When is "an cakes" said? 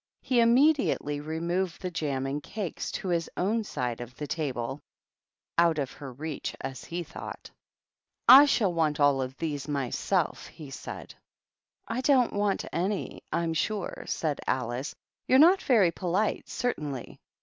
2.25-2.91